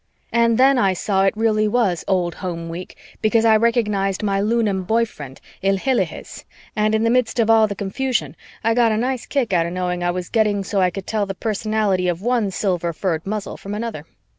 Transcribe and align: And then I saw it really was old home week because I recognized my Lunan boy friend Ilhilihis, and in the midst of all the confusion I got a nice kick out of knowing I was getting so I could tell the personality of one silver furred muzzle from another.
And 0.31 0.57
then 0.57 0.79
I 0.79 0.93
saw 0.93 1.25
it 1.25 1.37
really 1.37 1.67
was 1.67 2.03
old 2.07 2.33
home 2.33 2.69
week 2.69 2.97
because 3.21 3.45
I 3.45 3.55
recognized 3.55 4.23
my 4.23 4.41
Lunan 4.41 4.81
boy 4.87 5.05
friend 5.05 5.39
Ilhilihis, 5.63 6.43
and 6.75 6.95
in 6.95 7.03
the 7.03 7.11
midst 7.11 7.37
of 7.37 7.51
all 7.51 7.67
the 7.67 7.75
confusion 7.75 8.35
I 8.63 8.73
got 8.73 8.91
a 8.91 8.97
nice 8.97 9.27
kick 9.27 9.53
out 9.53 9.67
of 9.67 9.73
knowing 9.73 10.03
I 10.03 10.09
was 10.09 10.29
getting 10.29 10.63
so 10.63 10.81
I 10.81 10.89
could 10.89 11.05
tell 11.05 11.27
the 11.27 11.35
personality 11.35 12.07
of 12.07 12.19
one 12.19 12.49
silver 12.49 12.93
furred 12.93 13.27
muzzle 13.27 13.57
from 13.57 13.75
another. 13.75 14.05